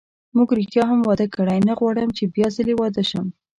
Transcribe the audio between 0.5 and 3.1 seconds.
ریښتیا هم واده کړی، نه غواړم چې بیا ځلي واده